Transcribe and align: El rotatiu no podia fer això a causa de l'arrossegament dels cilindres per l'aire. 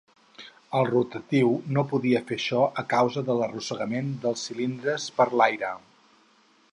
El 0.77 0.87
rotatiu 0.87 1.51
no 1.77 1.83
podia 1.91 2.21
fer 2.31 2.37
això 2.41 2.63
a 2.83 2.85
causa 2.95 3.25
de 3.29 3.37
l'arrossegament 3.41 4.09
dels 4.27 4.47
cilindres 4.49 5.09
per 5.21 5.31
l'aire. 5.43 5.71